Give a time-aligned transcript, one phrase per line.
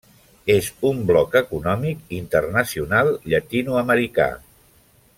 [0.53, 4.31] És un bloc econòmic internacional llatinoamericà.